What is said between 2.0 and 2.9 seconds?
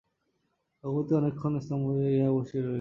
ইহায়া বসিয়া রহিলেন।